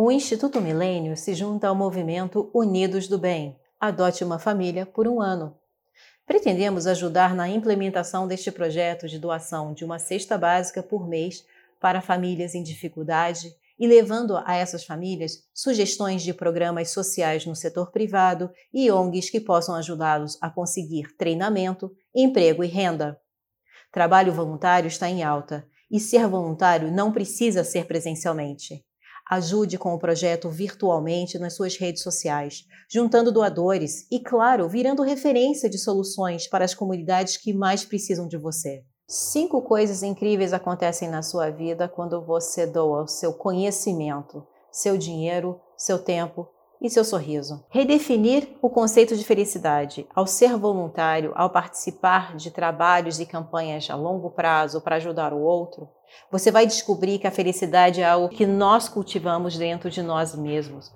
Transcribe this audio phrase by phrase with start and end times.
[0.00, 3.58] O Instituto Milênio se junta ao movimento Unidos do Bem.
[3.80, 5.58] Adote uma família por um ano.
[6.24, 11.44] Pretendemos ajudar na implementação deste projeto de doação de uma cesta básica por mês
[11.80, 17.90] para famílias em dificuldade e levando a essas famílias sugestões de programas sociais no setor
[17.90, 23.20] privado e ONGs que possam ajudá-los a conseguir treinamento, emprego e renda.
[23.90, 28.86] Trabalho voluntário está em alta e ser voluntário não precisa ser presencialmente.
[29.30, 35.68] Ajude com o projeto virtualmente nas suas redes sociais, juntando doadores e, claro, virando referência
[35.68, 38.84] de soluções para as comunidades que mais precisam de você.
[39.06, 45.60] Cinco coisas incríveis acontecem na sua vida quando você doa o seu conhecimento, seu dinheiro,
[45.76, 46.48] seu tempo
[46.80, 47.64] e seu sorriso.
[47.68, 50.06] Redefinir o conceito de felicidade.
[50.14, 55.40] Ao ser voluntário, ao participar de trabalhos e campanhas a longo prazo para ajudar o
[55.40, 55.88] outro,
[56.30, 60.92] você vai descobrir que a felicidade é algo que nós cultivamos dentro de nós mesmos.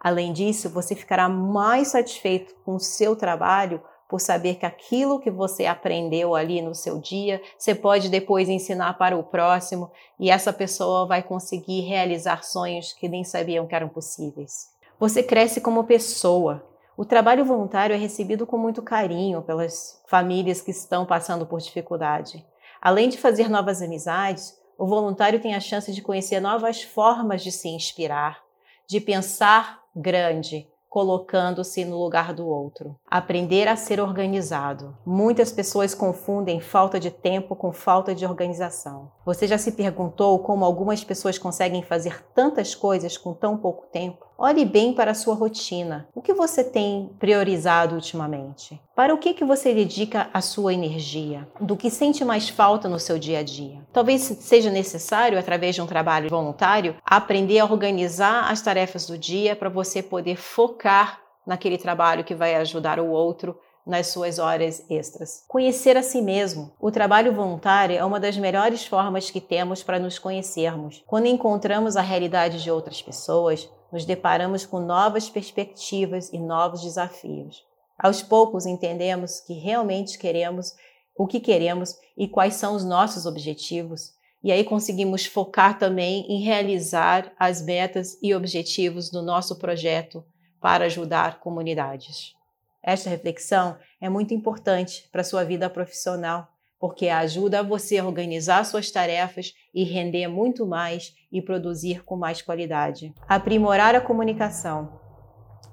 [0.00, 5.30] Além disso, você ficará mais satisfeito com o seu trabalho por saber que aquilo que
[5.30, 10.52] você aprendeu ali no seu dia, você pode depois ensinar para o próximo e essa
[10.52, 14.71] pessoa vai conseguir realizar sonhos que nem sabiam que eram possíveis.
[15.02, 16.64] Você cresce como pessoa.
[16.96, 22.46] O trabalho voluntário é recebido com muito carinho pelas famílias que estão passando por dificuldade.
[22.80, 27.50] Além de fazer novas amizades, o voluntário tem a chance de conhecer novas formas de
[27.50, 28.44] se inspirar,
[28.86, 32.94] de pensar grande, colocando-se no lugar do outro.
[33.10, 34.94] Aprender a ser organizado.
[35.06, 39.10] Muitas pessoas confundem falta de tempo com falta de organização.
[39.24, 44.26] Você já se perguntou como algumas pessoas conseguem fazer tantas coisas com tão pouco tempo?
[44.36, 46.08] Olhe bem para a sua rotina.
[46.14, 48.80] O que você tem priorizado ultimamente?
[48.94, 51.48] Para o que, que você dedica a sua energia?
[51.60, 53.80] Do que sente mais falta no seu dia a dia?
[53.92, 59.54] Talvez seja necessário, através de um trabalho voluntário, aprender a organizar as tarefas do dia
[59.54, 63.56] para você poder focar naquele trabalho que vai ajudar o outro
[63.86, 65.44] nas suas horas extras.
[65.48, 66.72] Conhecer a si mesmo.
[66.80, 71.02] O trabalho voluntário é uma das melhores formas que temos para nos conhecermos.
[71.06, 77.62] Quando encontramos a realidade de outras pessoas, nos deparamos com novas perspectivas e novos desafios.
[77.98, 80.74] Aos poucos entendemos que realmente queremos,
[81.16, 84.12] o que queremos e quais são os nossos objetivos.
[84.42, 90.24] E aí conseguimos focar também em realizar as metas e objetivos do nosso projeto
[90.60, 92.34] para ajudar comunidades.
[92.82, 96.48] Esta reflexão é muito importante para sua vida profissional
[96.82, 102.42] porque ajuda você a organizar suas tarefas e render muito mais e produzir com mais
[102.42, 103.14] qualidade.
[103.28, 104.98] Aprimorar a comunicação.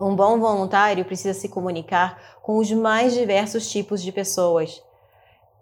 [0.00, 4.82] Um bom voluntário precisa se comunicar com os mais diversos tipos de pessoas,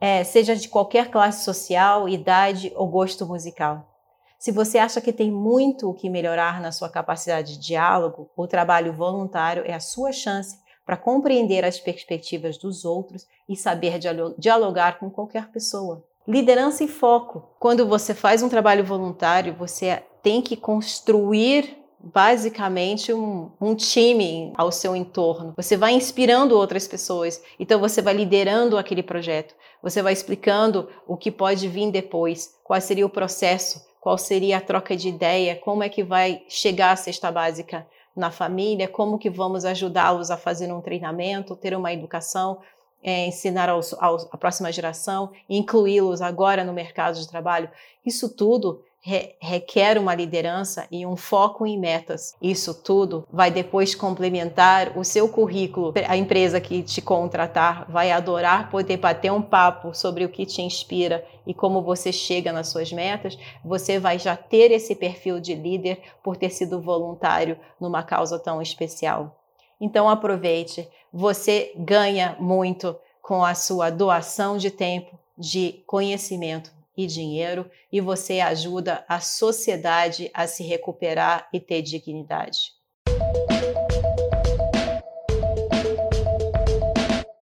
[0.00, 3.92] é, seja de qualquer classe social, idade ou gosto musical.
[4.38, 8.46] Se você acha que tem muito o que melhorar na sua capacidade de diálogo, o
[8.46, 13.98] trabalho voluntário é a sua chance para compreender as perspectivas dos outros e saber
[14.38, 16.04] dialogar com qualquer pessoa.
[16.26, 17.50] Liderança e foco.
[17.58, 24.72] Quando você faz um trabalho voluntário, você tem que construir basicamente um, um, time ao
[24.72, 25.54] seu entorno.
[25.56, 29.54] Você vai inspirando outras pessoas, então você vai liderando aquele projeto.
[29.82, 34.60] Você vai explicando o que pode vir depois, qual seria o processo, qual seria a
[34.60, 39.30] troca de ideia, como é que vai chegar a cesta básica na família, como que
[39.30, 42.58] vamos ajudá-los a fazer um treinamento, ter uma educação,
[43.02, 47.70] é, ensinar aos, aos, a próxima geração, incluí-los agora no mercado de trabalho.
[48.04, 52.36] Isso tudo re requer uma liderança e um foco em metas.
[52.40, 55.92] Isso tudo vai depois complementar o seu currículo.
[56.06, 60.62] A empresa que te contratar vai adorar poder bater um papo sobre o que te
[60.62, 63.36] inspira e como você chega nas suas metas.
[63.64, 68.62] Você vai já ter esse perfil de líder por ter sido voluntário numa causa tão
[68.62, 69.36] especial.
[69.80, 77.70] Então aproveite, você ganha muito com a sua doação de tempo, de conhecimento e dinheiro
[77.90, 82.81] e você ajuda a sociedade a se recuperar e ter dignidade.